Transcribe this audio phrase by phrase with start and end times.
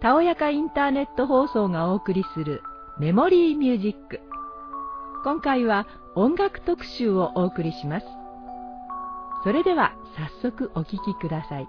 [0.00, 2.62] たおやかインターネット放送がお送りする
[2.98, 4.20] メモリーミュージック。
[5.24, 8.17] 今回は音楽特集をお送りします。
[9.42, 9.94] それでは
[10.42, 11.68] 早速お聴きください。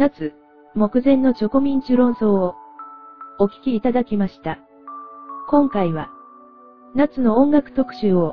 [0.00, 0.32] 夏、
[0.74, 2.54] 目前のチョコミンチュ論争を
[3.38, 4.58] お聞きいただきました。
[5.46, 6.08] 今回は
[6.94, 8.32] 夏の音楽特集を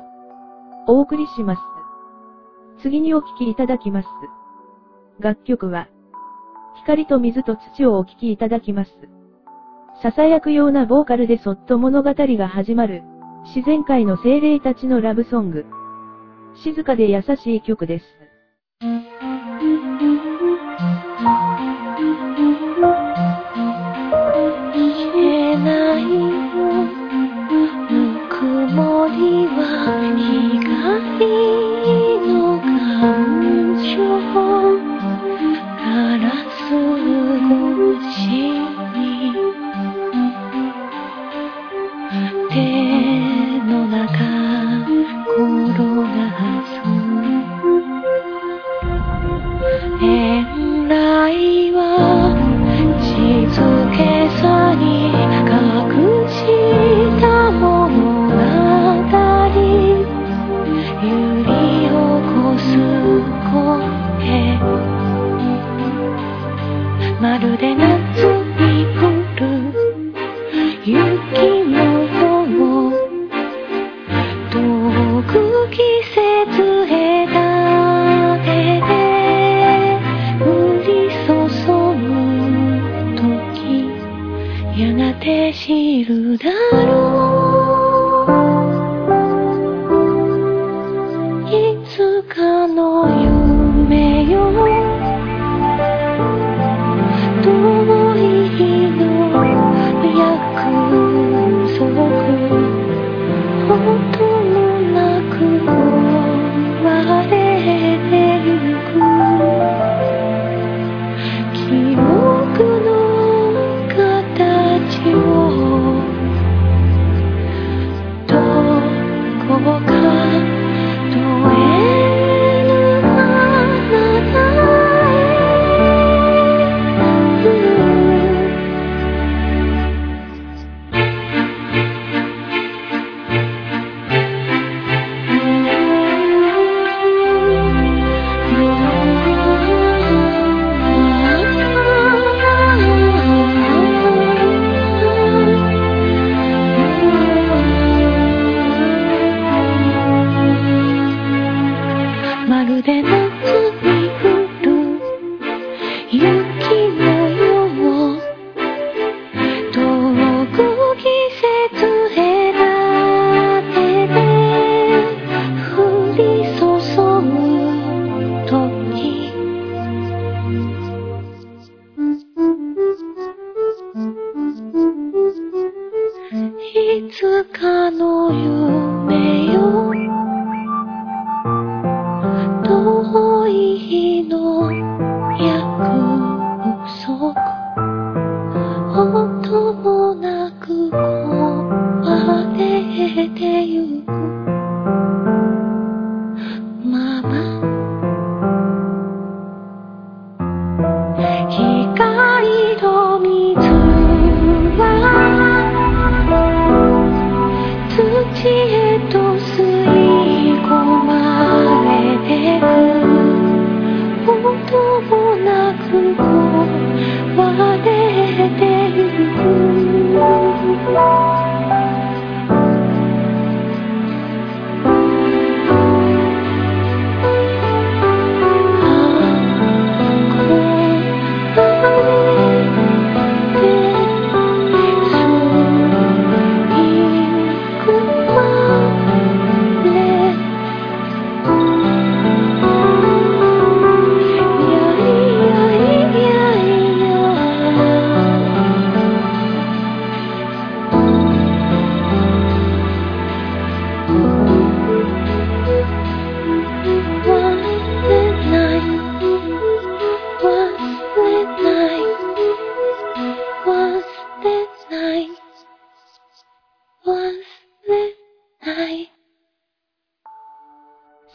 [0.86, 1.60] お送りします。
[2.82, 4.08] 次にお聞きいただきます。
[5.20, 5.90] 楽曲は
[6.84, 8.90] 光と水と土をお聞きいただきます。
[10.02, 13.02] 囁くようなボーカルでそっと物語が始まる
[13.54, 15.66] 自然界の精霊たちのラブソング。
[16.64, 18.04] 静かで優しい曲です。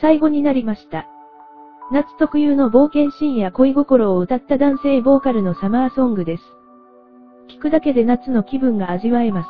[0.04, 1.08] 最後になりました。
[1.94, 6.44] 夏特有の冒険心や恋心を歌った男性ボーカルのサマーソングです。
[7.48, 9.50] 聞くだけで夏の気分が味わえます。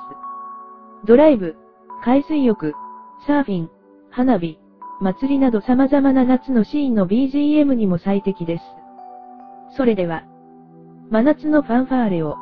[1.08, 1.56] ドライブ、
[2.04, 2.76] 海水浴、
[3.26, 3.72] サーフィン、
[4.12, 4.60] 花火、
[5.02, 8.64] 祭りなど様々な夏のシーンの BGM にも最適です。
[9.76, 10.24] それでは、
[11.10, 12.36] 真夏のファンファーレを、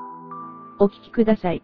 [0.79, 1.63] お聴きください。